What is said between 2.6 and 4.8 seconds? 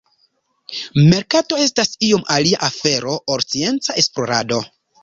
afero ol scienca esplorado.